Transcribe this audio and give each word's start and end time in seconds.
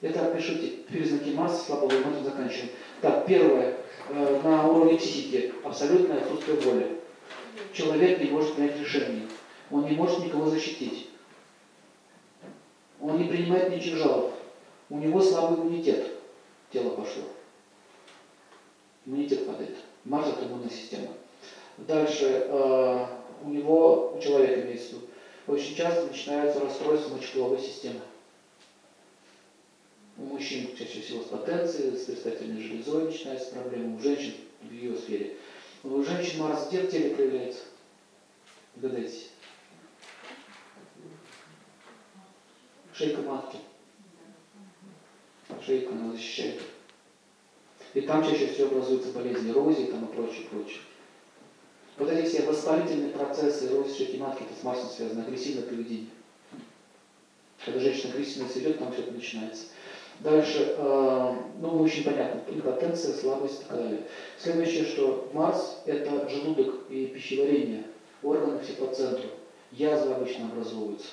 Это 0.00 0.32
пишите 0.32 0.84
признаки 0.88 1.30
Марса, 1.30 1.64
слабого 1.64 1.90
эмоции 1.90 2.22
заканчиваем. 2.22 2.70
Так, 3.00 3.26
первое. 3.26 3.76
Э, 4.10 4.40
на 4.44 4.68
уровне 4.68 4.96
психики 4.96 5.52
абсолютное 5.64 6.22
отсутствие 6.22 6.58
воли. 6.60 7.00
Человек 7.72 8.20
не 8.20 8.30
может 8.30 8.54
принять 8.54 8.78
решение. 8.78 9.26
Он 9.70 9.84
не 9.84 9.96
может 9.96 10.24
никого 10.24 10.48
защитить. 10.48 11.10
Он 13.00 13.18
не 13.18 13.28
принимает 13.28 13.70
ничьих 13.70 13.96
жалоб. 13.96 14.32
У 14.88 14.98
него 14.98 15.20
слабый 15.20 15.58
иммунитет. 15.58 16.06
Тело 16.72 16.90
пошло. 16.90 17.24
Иммунитет 19.04 19.46
падает. 19.46 19.76
Марс 20.04 20.28
иммунная 20.40 20.70
система. 20.70 21.08
Дальше 21.76 22.46
э, 22.48 23.06
у 23.44 23.48
него, 23.48 24.14
у 24.16 24.20
человека 24.20 24.62
имеется 24.62 24.90
в 24.90 24.92
виду, 24.92 25.06
очень 25.48 25.74
часто 25.74 26.06
начинается 26.06 26.60
расстройство 26.60 27.14
мочеполовой 27.14 27.58
системы. 27.58 28.00
Мужчин 30.28 30.76
чаще 30.76 31.00
всего 31.00 31.22
с 31.22 31.28
потенцией, 31.28 31.96
с 31.96 32.04
предстательной 32.04 32.62
железой 32.62 33.06
начинается 33.06 33.50
проблема, 33.50 33.96
у 33.96 34.00
женщин 34.00 34.34
в 34.60 34.70
ее 34.70 34.94
сфере. 34.94 35.36
У 35.82 36.02
женщин 36.02 36.40
Марс 36.40 36.68
где 36.68 36.82
в 36.82 36.90
теле 36.90 37.14
проявляется? 37.14 37.62
Догадайтесь. 38.76 39.30
Шейка 42.92 43.22
матки. 43.22 43.58
Шейка 45.64 45.92
она 45.92 46.12
защищает. 46.12 46.60
И 47.94 48.02
там 48.02 48.22
чаще 48.22 48.48
всего 48.48 48.68
образуются 48.68 49.12
болезни 49.12 49.50
эрозии 49.50 49.86
там 49.86 50.04
и 50.04 50.14
прочее, 50.14 50.46
прочее. 50.50 50.80
Вот 51.96 52.10
эти 52.10 52.28
все 52.28 52.42
воспалительные 52.42 53.12
процессы 53.12 53.68
эрозии 53.68 53.96
шейки 53.96 54.16
матки, 54.16 54.42
это 54.42 54.54
с 54.60 54.62
Марсом 54.62 54.90
связано, 54.90 55.24
агрессивное 55.24 55.64
поведение. 55.64 56.10
Когда 57.64 57.80
женщина 57.80 58.12
агрессивно 58.12 58.46
ведет, 58.54 58.78
там 58.78 58.92
все 58.92 59.02
это 59.02 59.12
начинается. 59.12 59.66
Дальше, 60.20 60.74
э, 60.76 61.34
ну, 61.60 61.80
очень 61.80 62.02
понятно, 62.02 62.42
импотенция, 62.52 63.14
слабость 63.14 63.62
и 63.62 63.64
так 63.66 63.78
далее. 63.78 64.02
Следующее, 64.36 64.84
что 64.84 65.30
Марс– 65.32 65.80
это 65.86 66.28
желудок 66.28 66.90
и 66.90 67.06
пищеварение, 67.06 67.84
органы 68.22 68.58
все 68.60 68.72
по 68.72 68.92
центру. 68.92 69.28
Язвы 69.70 70.14
обычно 70.14 70.46
образовываются. 70.46 71.10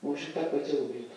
В 0.00 0.10
общем, 0.10 0.32
так 0.32 0.50
по 0.50 0.58
телу 0.60 0.86
бьют. 0.86 1.10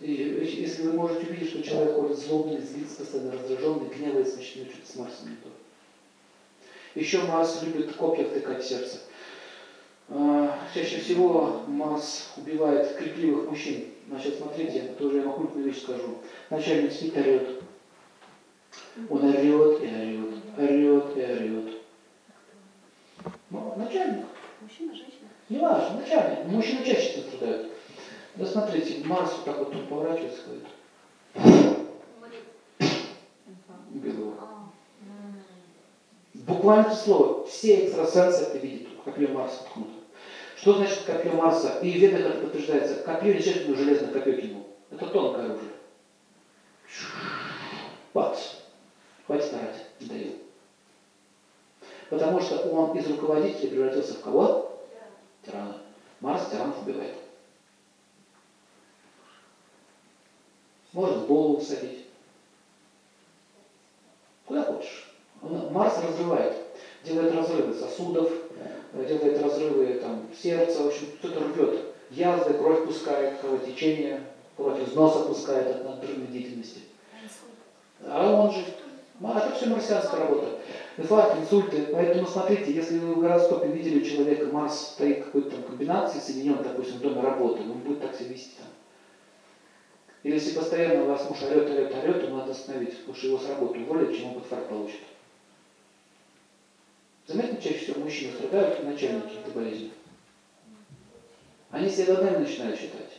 И 0.00 0.12
если 0.12 0.82
вы 0.82 0.92
можете 0.94 1.26
увидеть, 1.26 1.50
что 1.50 1.62
человек 1.62 1.94
ходит 1.94 2.18
злобный, 2.18 2.60
злится, 2.60 2.98
постоянно 2.98 3.32
раздраженный, 3.32 3.88
гневается, 3.88 4.34
значит, 4.34 4.70
что-то 4.72 4.92
с 4.92 4.96
Марсом 4.96 5.30
не 5.30 5.36
то. 5.36 5.48
Еще 6.94 7.22
Марс 7.22 7.62
любит 7.62 7.94
копья 7.94 8.24
втыкать 8.24 8.64
в 8.64 8.68
сердце. 8.68 9.00
А, 10.10 10.58
чаще 10.72 10.98
всего 11.00 11.62
Марс 11.66 12.32
убивает 12.36 12.96
крикливых 12.96 13.50
мужчин. 13.50 13.84
Значит, 14.08 14.38
смотрите, 14.38 14.94
тоже 14.98 15.18
я 15.18 15.24
вам 15.24 15.34
крупную 15.34 15.66
вещь 15.66 15.82
скажу. 15.82 16.18
Начальник 16.48 16.92
спит, 16.92 17.16
орет. 17.16 17.62
Он 19.10 19.22
орет 19.22 19.44
и 19.44 19.52
орет, 19.52 20.32
орет 20.56 21.16
и 21.16 21.20
орет. 21.20 21.74
Ну, 23.50 23.74
начальник. 23.76 24.24
Мужчина, 24.62 24.94
женщина? 24.94 25.28
Не 25.50 25.58
важно, 25.58 26.00
начальник. 26.00 26.44
Мужчины 26.46 26.84
чаще 26.84 27.20
страдают. 27.20 27.72
Да 28.36 28.46
смотрите, 28.46 29.04
Марс 29.04 29.32
вот 29.32 29.44
так 29.44 29.58
вот 29.58 29.72
тут 29.72 29.88
поворачивается, 29.88 30.40
ходит. 30.44 31.74
Убил 33.92 34.34
А, 34.40 34.70
Буквально 36.34 36.94
слово. 36.94 37.46
Все 37.46 37.86
экстрасенсы 37.86 38.44
это 38.44 38.58
видят. 38.58 38.88
Копье 39.04 39.28
Марса 39.28 39.64
ткнуто. 39.64 39.97
Что 40.60 40.74
значит 40.74 41.04
копье 41.04 41.32
Марса? 41.34 41.78
И 41.82 41.92
в 41.92 41.96
ведах 41.96 42.20
это 42.20 42.40
подтверждается. 42.40 43.02
Копье 43.02 43.34
не 43.34 43.40
человек 43.42 43.76
железное 43.76 44.10
копье 44.10 44.40
кинул. 44.40 44.66
Это 44.90 45.06
тонкое 45.06 45.44
оружие. 45.44 45.70
Бац. 48.12 48.38
Хватит 49.26 49.44
старать. 49.44 49.86
Не 50.00 50.06
даю. 50.08 50.32
Потому 52.10 52.40
что 52.40 52.56
он 52.70 52.96
из 52.98 53.06
руководителя 53.06 53.70
превратился 53.70 54.14
в 54.14 54.20
кого? 54.20 54.82
Тирана. 55.46 55.80
Марс 56.20 56.50
тиранов 56.50 56.82
убивает. 56.82 57.14
Может 60.92 61.26
голову 61.26 61.60
садить. 61.60 62.06
Куда 64.44 64.64
хочешь. 64.64 65.08
Марс 65.42 66.02
разрывает. 66.02 66.56
Делает 67.04 67.32
разрывы 67.32 67.74
сосудов, 67.74 68.32
делает 68.92 69.42
разрывы 69.42 69.94
там, 69.94 70.26
сердца, 70.40 70.82
в 70.82 70.86
общем, 70.88 71.06
что-то 71.18 71.40
рвет. 71.40 71.80
Язвы, 72.10 72.54
кровь 72.54 72.86
пускает, 72.86 73.38
кровотечение, 73.40 74.22
кровь 74.56 74.80
из 74.86 74.94
носа 74.94 75.24
пускает 75.26 75.76
от 75.76 75.84
надрывной 75.84 76.26
деятельности. 76.28 76.80
А 78.04 78.32
он 78.32 78.52
же, 78.52 78.64
а 79.22 79.38
это 79.38 79.54
все 79.54 79.66
марсианская 79.66 80.20
работа. 80.20 80.58
Инфаркт, 80.96 81.38
инсульты. 81.38 81.88
Поэтому 81.92 82.26
смотрите, 82.26 82.72
если 82.72 82.98
вы 82.98 83.14
в 83.14 83.20
гороскопе 83.20 83.68
видели 83.68 84.00
у 84.00 84.04
человека 84.04 84.46
Марс 84.46 84.92
стоит 84.94 85.24
какой-то 85.24 85.50
там 85.50 85.62
комбинации 85.64 86.18
соединен, 86.18 86.62
допустим, 86.62 86.96
в 86.96 87.00
доме 87.00 87.20
работы, 87.20 87.60
он 87.62 87.78
будет 87.78 88.00
так 88.00 88.14
себя 88.14 88.30
вести 88.30 88.52
там. 88.58 88.68
Или 90.22 90.34
если 90.34 90.56
постоянно 90.56 91.04
вас 91.04 91.28
муж 91.28 91.42
орет, 91.42 91.70
орет, 91.70 91.94
орет, 91.94 92.20
то 92.20 92.28
надо 92.28 92.52
остановить, 92.52 92.98
потому 92.98 93.16
что 93.16 93.26
его 93.26 93.38
с 93.38 93.48
работы 93.48 93.78
уволят, 93.80 94.16
чем 94.16 94.28
он 94.28 94.34
под 94.34 94.46
фарт 94.46 94.68
получит. 94.68 95.00
Заметно, 97.28 97.60
чаще 97.60 97.78
всего 97.78 98.00
мужчины 98.00 98.32
страдают, 98.32 98.82
начальники 98.84 99.36
этой 99.36 99.52
болезни. 99.52 99.90
Они 101.70 101.90
себя 101.90 102.14
годами 102.14 102.38
начинают 102.38 102.78
считать. 102.80 103.18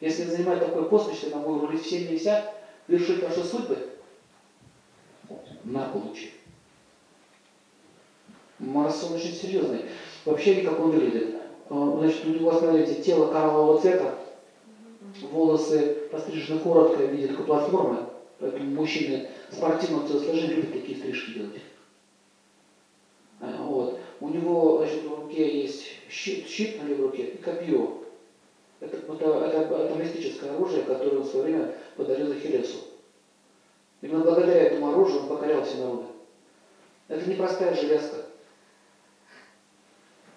Если 0.00 0.22
занимать 0.22 0.60
такой 0.60 0.88
пост, 0.88 1.06
значит, 1.06 1.30
я 1.30 1.36
могу 1.36 1.66
рулить 1.66 1.92
и 1.92 2.16
вся, 2.16 2.54
вершить 2.86 3.24
ваши 3.24 3.42
судьбы, 3.42 3.88
на 5.64 5.88
получи. 5.88 6.30
Марс 8.60 9.02
он 9.02 9.14
очень 9.14 9.32
серьезный. 9.32 9.86
Вообще, 10.24 10.62
как 10.62 10.78
он 10.78 10.92
выглядит. 10.92 11.34
Э, 11.70 11.94
Значит, 11.98 12.26
у 12.26 12.28
него, 12.28 12.52
смотрите, 12.52 13.02
тело 13.02 13.32
кораллового 13.32 13.80
цвета, 13.80 14.14
волосы 15.22 16.06
пострижены 16.12 16.60
коротко 16.60 16.98
в 16.98 17.10
виде 17.10 17.28
такой 17.28 17.46
платформы, 17.46 18.06
поэтому 18.38 18.70
мужчины 18.70 19.28
спортивного 19.50 20.06
телосложения 20.06 20.54
любят 20.54 20.72
такие 20.72 20.98
стрижки 20.98 21.32
делать. 21.32 21.62
А, 23.40 23.62
Вот. 23.62 24.00
У 24.20 24.28
него, 24.28 24.78
значит, 24.78 25.04
в 25.04 25.14
руке 25.14 25.62
есть 25.62 25.84
щит, 26.54 26.80
на 26.82 26.86
левой 26.86 27.06
руке 27.06 27.26
и 27.26 27.38
копье. 27.38 28.04
Это, 28.80 28.96
это, 28.96 29.24
это, 29.24 29.74
это 29.76 29.94
мистическое 29.94 30.54
оружие, 30.54 30.82
которое 30.82 31.18
он 31.18 31.22
в 31.22 31.28
свое 31.28 31.44
время 31.44 31.74
подарил 31.96 32.30
Ахиллесу. 32.32 32.78
Именно 34.02 34.24
благодаря 34.24 34.62
этому 34.64 34.90
оружию 34.90 35.22
он 35.22 35.28
покорял 35.28 35.64
все 35.64 35.78
народы. 35.78 36.06
Это 37.08 37.28
не 37.28 37.36
простая 37.36 37.74
железка. 37.74 38.16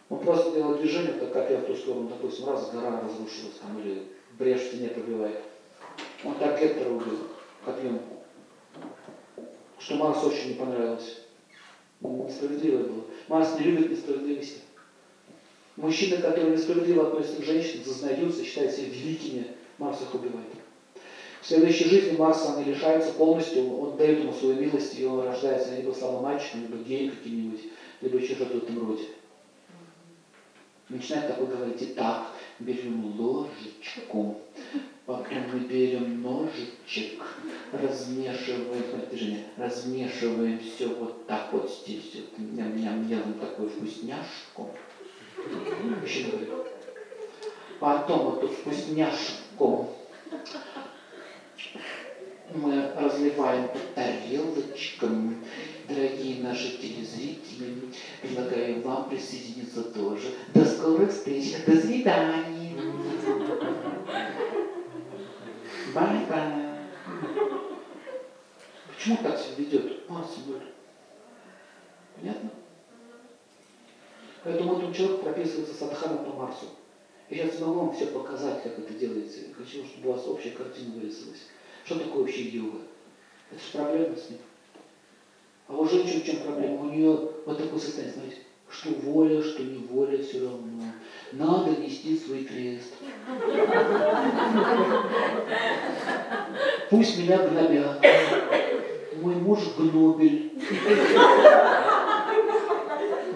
Он 0.09 0.19
просто 0.19 0.51
делал 0.51 0.75
движение, 0.75 1.13
так 1.13 1.33
копья 1.33 1.57
в 1.57 1.66
ту 1.66 1.75
сторону, 1.75 2.07
допустим, 2.07 2.47
раз 2.47 2.72
гора 2.72 3.01
разрушилась 3.01 3.56
там, 3.61 3.77
или 3.79 4.03
брешь 4.38 4.61
в 4.61 4.67
стене 4.67 4.89
пробивает. 4.89 5.41
Он 6.23 6.35
так 6.35 6.61
Гектора 6.61 6.89
убил 6.89 7.27
копьем. 7.66 8.00
Что 9.79 9.95
Марсу 9.95 10.27
очень 10.27 10.50
не 10.50 10.53
понравилось. 10.56 11.22
Несправедливо 12.00 12.83
было. 12.83 13.03
Марс 13.27 13.59
не 13.59 13.66
любит 13.66 13.91
несправедливости. 13.91 14.61
Мужчины, 15.77 16.17
которые 16.17 16.49
несправедливо 16.49 17.07
относятся 17.07 17.41
к 17.41 17.45
женщинам, 17.45 17.85
зазнаются, 17.85 18.43
считают 18.43 18.71
себя 18.73 18.89
великими, 18.89 19.45
Марс 19.77 20.01
их 20.01 20.13
убивает. 20.15 20.47
В 21.39 21.45
следующей 21.45 21.85
жизни 21.85 22.17
Марса 22.17 22.55
они 22.55 22.65
лишаются 22.65 23.13
полностью, 23.13 23.79
он 23.79 23.95
дает 23.95 24.19
ему 24.19 24.33
свою 24.33 24.55
милость, 24.55 24.99
и 24.99 25.05
он 25.05 25.23
рождается 25.23 25.75
либо 25.75 25.93
слабым 25.93 26.23
мальчиком, 26.23 26.61
либо 26.63 26.77
геем 26.77 27.11
каким-нибудь, 27.11 27.61
либо 28.01 28.17
еще 28.17 28.33
что-то 28.33 28.55
в 28.55 28.63
этом 28.63 28.88
роде. 28.88 29.03
Начинает 30.89 31.27
такой 31.27 31.45
говорить, 31.45 31.77
итак, 31.81 32.31
берем 32.57 33.13
ложечку, 33.19 34.41
потом 35.06 35.44
мы 35.53 35.59
берем 35.59 36.24
ножичек, 36.24 37.24
размешиваем, 37.71 38.83
смотри, 38.89 39.07
движение, 39.12 39.44
размешиваем 39.57 40.59
все 40.59 40.88
вот 40.88 41.27
так 41.27 41.53
вот, 41.53 41.69
Говорит, 46.07 46.50
потом 47.81 48.38
эту 48.38 48.48
вкусняшку 48.48 49.94
мы 52.54 52.94
разливаем 52.95 53.68
по 53.68 53.77
тарелочкам. 53.94 55.44
Дорогие 55.89 56.42
наши 56.42 56.77
телезрители, 56.77 57.92
предлагаю 58.21 58.81
вам 58.83 59.09
присоединиться 59.09 59.83
тоже. 59.83 60.33
До 60.54 60.63
скорых 60.63 61.12
встреч, 61.12 61.65
до 61.65 61.75
свидания. 61.75 62.74
Bye-bye. 65.94 66.53
Почему 68.95 69.18
так 69.24 69.38
себя 69.38 69.56
ведет? 69.57 70.10
Марс 70.10 70.38
говорит. 70.45 70.74
Понятно? 72.15 72.50
Поэтому 74.88 74.94
человек 74.94 75.22
прописывается 75.22 75.74
садхана 75.74 76.18
по 76.18 76.31
Марсу. 76.31 76.68
Я 77.30 77.45
сейчас 77.45 77.60
могу 77.60 77.80
вам 77.81 77.94
все 77.94 78.06
показать, 78.06 78.63
как 78.63 78.80
это 78.80 78.94
делается. 78.94 79.39
Я 79.39 79.54
хочу, 79.54 79.84
чтобы 79.86 80.10
у 80.10 80.13
вас 80.13 80.25
общая 80.28 80.51
картина 80.51 80.94
вырисовалась. 80.95 81.42
Что 81.84 82.00
такое 82.00 82.22
вообще 82.22 82.44
йога? 82.44 82.78
Это 83.51 83.60
же 83.60 83.72
проблема 83.74 84.16
с 84.16 84.30
ним. 84.30 84.39
А 85.68 85.75
у 85.75 85.86
женщин 85.89 86.22
в 86.22 86.25
чем 86.25 86.38
проблема? 86.38 86.81
У 86.84 86.86
нее 86.86 87.19
вот 87.45 87.57
такое 87.57 87.80
состояние, 87.80 88.13
смотрите, 88.13 88.42
что 88.69 88.89
воля, 89.12 89.44
что 89.44 89.62
не 89.62 89.80
воля, 89.88 90.24
все 90.24 90.39
равно. 90.39 90.84
Надо 91.34 91.72
нести 91.72 92.18
свой 92.18 92.45
крест. 92.45 92.94
Пусть 96.89 97.18
меня 97.18 97.39
гнобят. 97.39 98.06
Мой 99.22 99.36
муж 99.36 99.60
гнобель. 99.78 100.54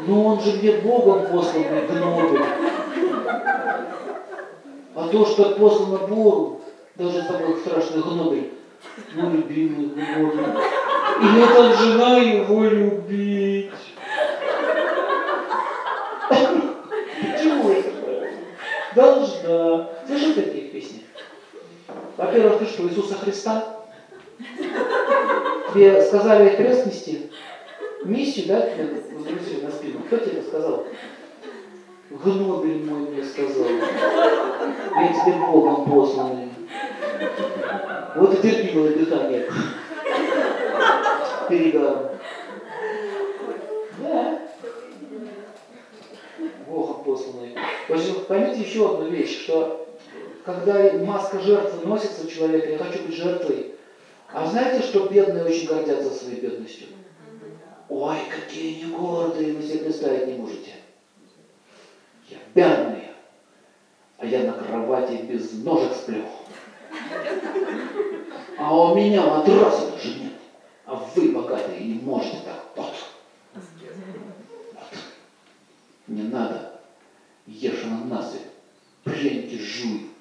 Но 0.07 0.25
он 0.25 0.41
же 0.41 0.53
мне 0.53 0.71
Богом 0.77 1.27
посланный 1.27 1.87
гнобель. 1.87 2.43
А 4.95 5.07
то, 5.07 5.25
что 5.25 5.51
послано 5.51 6.07
Богу, 6.07 6.61
даже 6.95 7.21
такой 7.23 7.57
страшный 7.57 8.01
гнобель, 8.01 8.53
мой 9.13 9.31
любимый 9.31 9.87
гнобель. 9.87 10.45
И 11.21 11.25
я 11.39 11.47
должна 11.53 12.17
его 12.17 12.63
любить. 12.63 13.71
Почему? 17.21 17.75
Должна. 18.95 19.89
Слышал 20.07 20.33
такие 20.33 20.63
песни? 20.69 21.05
Во-первых, 22.17 22.59
ты 22.59 22.65
что, 22.65 22.83
Иисуса 22.87 23.15
Христа? 23.15 23.63
Тебе 25.73 26.01
сказали 26.01 26.55
крест 26.55 26.87
нести? 26.87 27.31
Миссию, 28.03 28.47
да, 28.47 28.61
тебе 28.61 28.89
возвратили 29.13 29.61
на 29.61 29.71
спину? 29.71 29.99
Кто 30.07 30.17
тебе 30.17 30.41
сказал? 30.41 30.87
Гнобель 32.09 32.83
мой 32.83 33.09
мне 33.09 33.23
сказал. 33.23 33.65
Я 33.65 35.13
тебе 35.13 35.45
Богом 35.45 35.89
посланный. 35.89 36.49
Вот 38.15 38.33
и 38.33 38.41
терпимое 38.41 38.95
дыхание. 38.95 39.47
Перегаром. 41.47 42.09
Да. 43.99 44.39
Богом 46.67 47.03
посланный. 47.03 47.55
Общем, 47.87 48.25
поймите 48.27 48.61
еще 48.61 48.93
одну 48.93 49.09
вещь, 49.09 49.43
что 49.43 49.87
когда 50.43 50.91
маска 51.05 51.39
жертвы 51.39 51.87
носится 51.87 52.25
у 52.25 52.29
человека, 52.29 52.69
я 52.69 52.77
хочу 52.79 53.03
быть 53.03 53.15
жертвой. 53.15 53.75
А 54.33 54.47
знаете, 54.47 54.85
что 54.85 55.07
бедные 55.07 55.45
очень 55.45 55.67
гордятся 55.67 56.09
своей 56.09 56.41
бедностью? 56.41 56.87
Ой, 57.93 58.19
какие 58.29 58.85
они 58.85 58.93
гордые, 58.93 59.51
вы 59.51 59.61
себе 59.61 59.79
представить 59.79 60.27
не 60.27 60.35
можете. 60.35 60.75
Я 62.29 62.37
бедный, 62.55 63.09
а 64.17 64.25
я 64.25 64.43
на 64.43 64.53
кровати 64.53 65.25
без 65.27 65.61
ножек 65.61 65.93
сплю. 65.93 66.23
А 68.57 68.73
у 68.73 68.95
меня 68.95 69.25
матраса 69.25 69.91
даже 69.91 70.19
нет. 70.19 70.31
А 70.85 70.95
вы, 70.95 71.33
богатые, 71.33 71.81
не 71.81 71.95
можете 71.95 72.37
так. 72.45 72.65
Вот. 72.77 72.93
вот. 73.55 74.99
Не 76.07 76.23
надо. 76.23 76.79
Ешь 77.45 77.83
ананасы. 77.83 78.39
Пряники 79.03 79.57
жуй. 79.57 80.11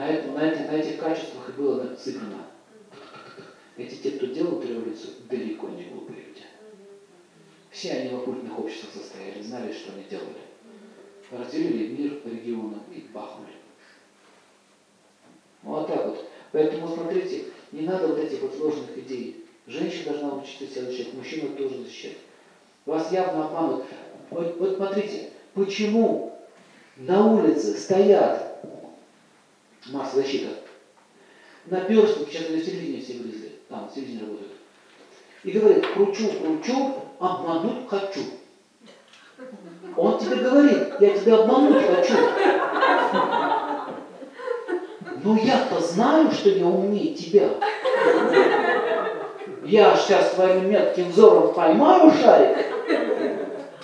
На, 0.00 0.08
это, 0.08 0.30
на, 0.30 0.50
эти, 0.50 0.62
на 0.62 0.76
этих 0.76 0.98
качествах 0.98 1.50
и 1.50 1.52
было 1.60 1.94
сыграно. 1.94 2.46
Эти 3.76 3.96
те, 3.96 4.12
кто 4.12 4.28
делал 4.28 4.62
революцию, 4.62 5.12
далеко 5.28 5.68
не 5.68 5.90
глупые 5.90 6.20
люди. 6.20 6.40
Все 7.68 7.92
они 7.92 8.08
в 8.08 8.20
оккультных 8.20 8.58
обществах 8.58 8.94
состояли, 8.94 9.42
знали, 9.42 9.70
что 9.70 9.92
они 9.92 10.04
делали. 10.04 10.40
Разделили 11.30 11.88
мир 11.88 12.20
по 12.20 12.28
регионам 12.28 12.82
и 12.90 13.00
бахнули. 13.12 13.52
Вот 15.64 15.86
так 15.88 16.06
вот. 16.06 16.30
Поэтому 16.52 16.88
смотрите, 16.88 17.44
не 17.70 17.82
надо 17.82 18.08
вот 18.08 18.20
этих 18.20 18.40
вот 18.40 18.54
сложных 18.54 18.96
идей. 18.96 19.44
Женщина 19.66 20.14
должна 20.14 20.36
учиться 20.36 20.82
защищать, 20.82 21.12
мужчина 21.12 21.54
тоже 21.56 21.76
защищать. 21.76 22.16
Вас 22.86 23.12
явно 23.12 23.48
обманут. 23.48 23.84
Вот, 24.30 24.56
вот 24.60 24.76
смотрите, 24.76 25.28
почему 25.52 26.38
на 26.96 27.34
улице 27.34 27.76
стоят 27.76 28.49
масса 29.92 30.16
защита, 30.16 30.48
наперстники, 31.66 32.30
сейчас 32.30 32.48
на 32.48 32.60
телевидении 32.60 33.00
все 33.00 33.14
вылезли, 33.14 33.52
там 33.68 33.88
телевидение 33.88 34.22
работает, 34.22 34.52
и 35.44 35.50
говорит, 35.52 35.86
кручу, 35.86 36.30
кручу, 36.32 36.94
обмануть 37.18 37.88
хочу. 37.88 38.20
Он 39.96 40.18
тебе 40.18 40.36
говорит, 40.36 40.88
я 41.00 41.10
тебя 41.18 41.38
обмануть 41.38 41.84
хочу. 41.84 42.14
Но 45.22 45.36
я-то 45.36 45.80
знаю, 45.80 46.30
что 46.30 46.48
я 46.48 46.64
умнее 46.64 47.14
тебя. 47.14 47.50
Я 49.64 49.94
сейчас 49.96 50.34
своим 50.34 50.70
метким 50.70 51.10
взором 51.10 51.54
поймаю 51.54 52.10
шарик, 52.10 52.66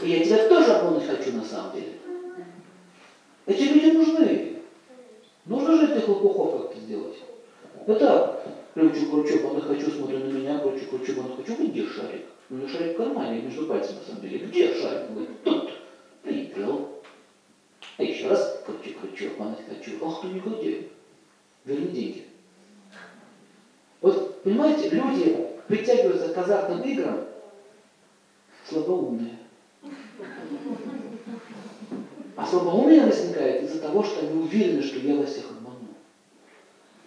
и 0.02 0.08
я 0.08 0.24
тебя 0.24 0.48
тоже 0.48 0.72
обмануть 0.72 1.06
хочу 1.06 1.32
на 1.32 1.44
самом 1.44 1.72
деле. 1.72 1.92
Эти 3.46 3.62
люди 3.62 3.96
нужны. 3.96 4.45
Нужно 5.46 5.76
же 5.76 5.92
этих 5.92 6.08
лопухов 6.08 6.62
как-то 6.62 6.80
сделать. 6.80 7.16
Это 7.86 8.42
кручу, 8.74 9.10
кручу, 9.10 9.46
он 9.46 9.60
хочу, 9.60 9.90
смотрю 9.90 10.18
на 10.18 10.32
меня, 10.32 10.58
кручу, 10.58 10.86
кручу, 10.86 11.20
он 11.20 11.36
хочу, 11.36 11.68
где 11.68 11.86
шарик? 11.86 12.24
У 12.50 12.54
меня 12.54 12.68
шарик 12.68 12.94
в 12.94 12.96
кармане, 12.96 13.42
между 13.42 13.66
пальцами 13.66 13.98
на 13.98 14.04
самом 14.04 14.22
деле. 14.22 14.46
Где 14.46 14.74
шарик? 14.74 15.10
Говорит, 15.10 15.42
тут. 15.44 15.70
Приплел. 16.22 16.90
А 17.96 18.02
еще 18.02 18.28
раз 18.28 18.60
кручу, 18.66 18.98
кручу, 19.00 19.26
обмануть 19.32 19.60
хочу. 19.68 19.92
Ах 20.04 20.20
ты 20.20 20.26
негодяй. 20.28 20.88
Верни 21.64 21.88
деньги. 21.88 22.26
Вот, 24.00 24.42
понимаете, 24.42 24.90
люди 24.90 25.46
притягиваются 25.68 26.34
к 26.34 26.38
азартным 26.38 26.82
играм 26.82 27.24
слабоумные. 28.68 29.38
А 32.35 32.35
слабоумие 32.48 33.06
возникает 33.06 33.62
из-за 33.62 33.80
того, 33.80 34.02
что 34.02 34.20
они 34.20 34.40
уверены, 34.40 34.82
что 34.82 34.98
я 34.98 35.16
вас 35.16 35.30
всех 35.30 35.50
обману. 35.50 35.88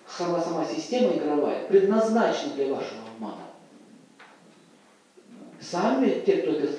Сама, 0.08 0.42
сама 0.42 0.66
система 0.66 1.14
игровая 1.14 1.66
предназначена 1.68 2.54
для 2.54 2.74
вашего 2.74 3.02
обмана. 3.14 3.44
Сами 5.62 6.24
те, 6.26 6.38
кто 6.38 6.52
эти 6.52 6.70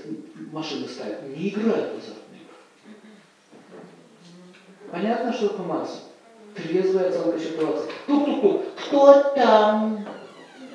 машины 0.52 0.88
ставит, 0.88 1.22
не 1.36 1.48
играют 1.48 1.94
в 1.94 1.98
азартные 1.98 2.40
игры. 2.40 2.56
Понятно, 4.90 5.32
что 5.32 5.48
такое 5.48 5.66
Марс? 5.66 6.06
Трезвая 6.54 7.08
оценка 7.08 7.38
ситуации. 7.38 7.90
Тук-тук-тук. 8.06 8.62
Кто 8.76 9.22
там? 9.34 10.06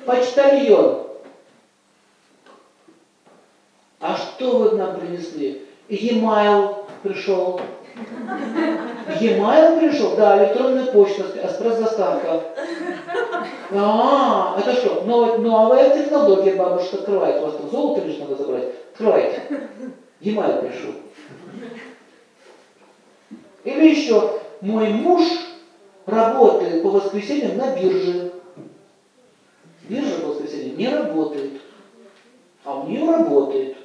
Почтальон. 0.06 1.06
А 4.00 4.16
что 4.16 4.58
вы 4.58 4.78
нам 4.78 4.98
принесли? 5.00 5.65
Емайл 5.88 6.86
пришел. 7.02 7.60
Емайл 9.20 9.78
пришел? 9.78 10.16
Да, 10.16 10.44
электронная 10.44 10.86
почта, 10.86 11.22
экспресс-доставка. 11.44 12.42
А, 13.70 14.56
это 14.58 14.72
что, 14.74 15.02
новая, 15.04 15.38
новая 15.38 15.96
технология 15.96 16.54
бабушка 16.54 16.98
открывает. 16.98 17.40
У 17.40 17.46
вас 17.46 17.56
там 17.56 17.70
золото 17.70 18.04
лишь 18.04 18.18
надо 18.18 18.36
забрать? 18.36 18.68
Открывайте. 18.92 19.42
Емайл 20.20 20.60
пришел. 20.62 20.92
Или 23.64 23.88
еще, 23.88 24.40
мой 24.60 24.88
муж 24.88 25.24
работает 26.06 26.82
по 26.82 26.90
воскресеньям 26.90 27.58
на 27.58 27.76
бирже. 27.76 28.32
Биржа 29.88 30.18
по 30.20 30.28
воскресеньям 30.28 30.78
не 30.78 30.88
работает, 30.88 31.60
а 32.64 32.80
у 32.80 32.88
нее 32.88 33.08
работает. 33.08 33.76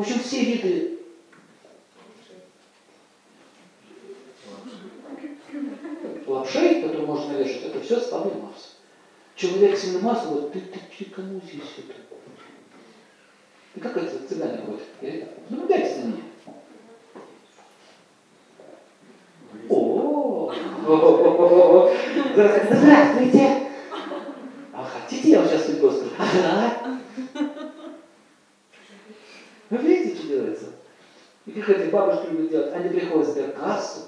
В 0.00 0.02
общем, 0.02 0.18
все 0.20 0.42
виды 0.42 0.98
лапшей, 6.26 6.80
которые 6.80 7.06
можно 7.06 7.34
навешать, 7.34 7.64
это 7.64 7.80
все 7.82 8.00
слабый 8.00 8.32
Марс. 8.40 8.76
Человек 9.36 9.76
сильно 9.76 10.00
Марс, 10.00 10.24
вот 10.24 10.54
ты, 10.54 10.60
ты, 10.60 10.80
ты 10.96 11.04
кому 11.10 11.38
здесь 11.44 11.60
это? 11.76 11.92
И 13.74 13.80
как 13.80 13.94
это 13.98 14.26
цыгане 14.26 14.62
ходят? 14.64 15.28
Наблюдайте 15.50 15.94
за 15.94 16.06
ними. 16.06 16.24
О, 19.68 20.50
здравствуйте. 22.32 23.68
А 24.72 24.82
хотите, 24.82 25.30
я 25.32 25.40
вам 25.40 25.48
сейчас 25.50 25.66
судьбу 25.66 25.90
скажу? 25.90 26.99
Вы 29.70 29.78
делается. 30.28 30.66
И 31.46 31.52
как 31.52 31.70
эти 31.70 31.90
бабушки 31.90 32.30
любят 32.30 32.50
делать, 32.50 32.74
они 32.74 32.88
приходят 32.88 33.28
в 33.28 33.30
сберкассу 33.30 34.00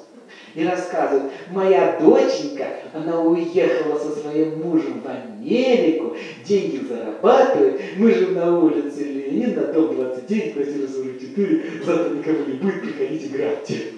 и 0.54 0.64
рассказывают, 0.64 1.32
моя 1.50 1.98
доченька, 1.98 2.66
она 2.92 3.20
уехала 3.20 3.98
со 3.98 4.14
своим 4.16 4.60
мужем 4.60 5.00
в 5.00 5.06
Америку, 5.08 6.16
деньги 6.44 6.84
зарабатывает, 6.84 7.80
мы 7.96 8.12
живем 8.12 8.34
на 8.34 8.58
улице 8.58 9.04
Ленина, 9.04 9.66
дом 9.72 9.94
29, 9.94 10.54
квартира 10.54 10.88
44, 10.88 11.84
завтра 11.84 12.10
никого 12.10 12.38
не 12.44 12.54
будет, 12.54 12.82
приходите, 12.82 13.28
грабьте. 13.28 13.92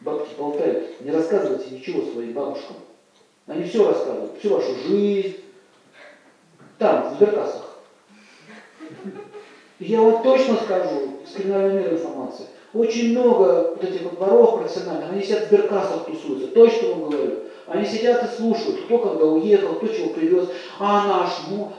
Бабки 0.00 0.34
болтают, 0.38 1.00
не 1.02 1.10
рассказывайте 1.10 1.74
ничего 1.74 2.10
своим 2.10 2.32
бабушкам. 2.32 2.76
Они 3.46 3.64
все 3.64 3.86
рассказывают, 3.86 4.38
всю 4.38 4.54
вашу 4.54 4.74
жизнь. 4.86 5.36
Там, 6.78 7.10
в 7.10 7.16
сберкассах. 7.16 7.69
Я 9.78 10.00
вот 10.02 10.22
точно 10.22 10.56
скажу, 10.56 11.20
с 11.26 11.32
криминального 11.32 11.78
мира 11.78 11.98
очень 12.72 13.10
много 13.10 13.74
вот 13.74 13.82
этих 13.82 14.02
вот 14.02 14.18
воров 14.18 14.60
профессиональных, 14.60 15.10
они 15.10 15.22
сидят 15.22 15.44
в 15.44 15.46
сберкассах 15.48 16.06
тусуются, 16.06 16.48
точно 16.48 16.90
вам 16.90 17.10
говорю. 17.10 17.36
Они 17.66 17.84
сидят 17.86 18.24
и 18.24 18.36
слушают, 18.36 18.84
кто 18.84 18.98
когда 18.98 19.24
уехал, 19.26 19.74
кто 19.74 19.86
чего 19.88 20.10
привез. 20.10 20.48
А 20.78 21.06
наш 21.06 21.30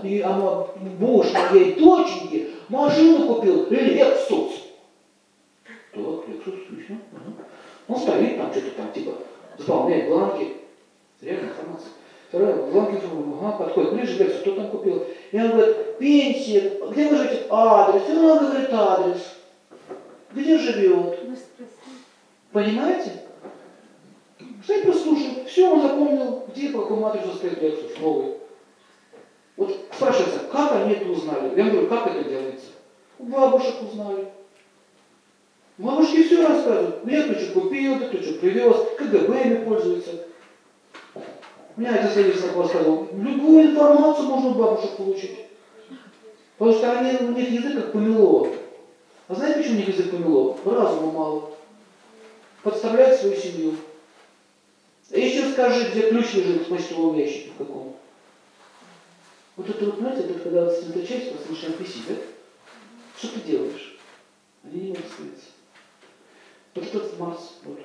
и, 0.04 0.22
а 0.22 0.68
муж 1.00 1.28
моей 1.34 1.76
доченьки 1.76 2.52
машину 2.70 3.28
купил, 3.28 3.68
Лексус. 3.70 4.52
Так, 5.94 6.28
Лексус, 6.28 6.54
отлично. 6.66 6.98
Он 7.88 7.98
стоит 7.98 8.38
там, 8.38 8.52
что-то 8.52 8.72
там, 8.72 8.92
типа, 8.94 9.14
заполняет 9.58 10.08
бланки. 10.08 10.58
Реальная 11.22 11.50
информация. 11.50 11.90
Вторая, 12.32 12.56
бланки, 12.56 12.98
ага, 13.42 13.52
подходит 13.58 13.94
ближе, 13.94 14.18
говорит, 14.18 14.38
кто 14.40 14.56
там 14.56 14.70
купил. 14.70 15.04
И 15.34 15.38
он 15.38 15.50
говорит, 15.50 15.98
пенсия, 15.98 16.80
где 16.90 17.10
вы 17.10 17.18
живете? 17.18 17.46
Адрес. 17.50 18.04
И 18.08 18.12
он 18.14 18.38
говорит, 18.38 18.70
адрес. 18.72 19.36
Где 20.32 20.58
живет? 20.58 21.20
Понимаете? 22.54 23.12
Стоит 24.64 24.86
послушает. 24.86 25.46
Все, 25.50 25.70
он 25.70 25.82
запомнил, 25.82 26.46
где, 26.48 26.70
по 26.70 26.84
какому 26.84 27.08
адресу 27.08 27.34
стоит 27.34 27.62
Lexus 27.62 28.00
новый. 28.00 28.36
Вот 29.58 29.78
спрашивается, 29.94 30.40
как 30.54 30.72
они 30.72 30.94
это 30.94 31.10
узнали? 31.10 31.54
Я 31.58 31.66
говорю, 31.66 31.88
как 31.88 32.08
это 32.08 32.30
делается? 32.30 32.68
У 33.20 33.26
бабушек 33.26 33.76
узнали. 33.82 34.30
Бабушки 35.78 36.24
все 36.24 36.48
рассказывают. 36.48 37.04
Где 37.04 37.24
кто 37.24 37.42
что 37.42 37.60
купил, 37.60 37.96
где 37.98 38.06
кто 38.06 38.18
что 38.20 38.34
привез, 38.36 38.78
КГБ 38.98 39.44
ими 39.44 39.66
пользуется. 39.66 40.31
У 41.76 41.82
меня 41.82 41.96
это 41.96 42.14
совет 42.14 42.38
сказал, 42.38 43.08
любую 43.14 43.72
информацию 43.72 44.28
можно 44.28 44.50
у 44.50 44.54
бабушек 44.56 44.98
получить. 44.98 45.46
Потому 46.58 46.78
что 46.78 46.92
они, 46.92 47.18
у 47.28 47.32
них 47.32 47.50
язык 47.50 47.76
как 47.76 47.94
помело. 47.94 48.50
А 49.28 49.36
знаете, 49.36 49.60
почему 49.60 49.76
у 49.76 49.78
них 49.78 49.88
язык 49.88 50.12
помело? 50.12 50.58
Разума 50.66 51.12
мало. 51.12 51.52
Подставлять 52.64 53.20
свою 53.20 53.36
семью. 53.36 53.76
А 55.12 55.18
еще 55.18 55.52
скажи, 55.52 55.90
где 55.90 56.10
ключ 56.10 56.34
лежит 56.34 56.68
в 56.68 56.70
почтовом 56.70 57.18
ящике 57.18 57.52
каком. 57.58 57.96
Вот 59.58 59.70
это 59.70 59.86
вот, 59.86 59.98
знаете, 59.98 60.24
это 60.24 60.40
когда 60.40 60.66
вот 60.66 60.74
сосредоточаешься, 60.74 61.32
просто 61.32 61.52
начинаешь 61.52 61.80
висеть, 61.80 62.08
да? 62.08 62.16
Что 63.18 63.28
ты 63.28 63.40
делаешь? 63.42 63.98
Они 64.64 64.82
не 64.82 64.88
могут 64.90 65.06
скрыться. 65.06 65.46
Вот 66.76 66.86
этот 66.86 67.20
Марс, 67.20 67.54
вот. 67.64 67.80